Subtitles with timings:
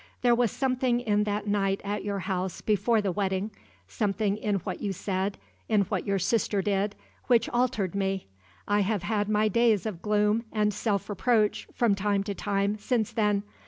[0.23, 3.51] There was something in that night at your house before the wedding
[3.87, 5.37] something in what you said,
[5.69, 6.95] in what your sister did
[7.27, 8.25] which altered me.
[8.67, 13.11] I have had my days of gloom and self reproach, from time to time, since
[13.11, 13.43] then.